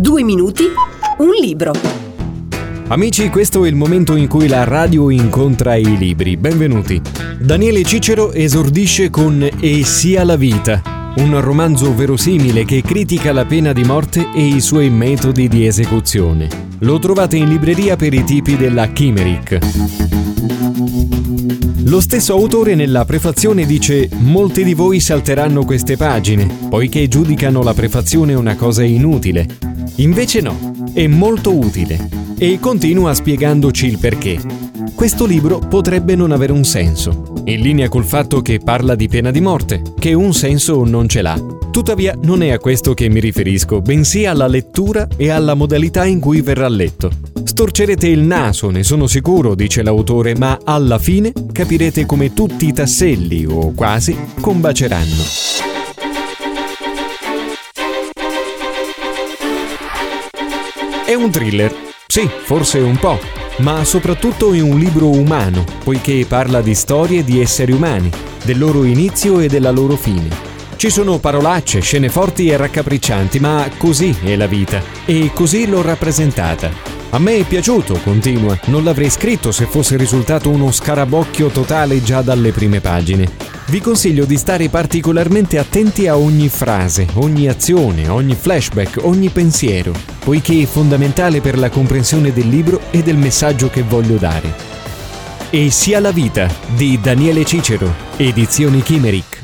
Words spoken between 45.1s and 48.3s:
e alla modalità in cui verrà letto. Storcerete il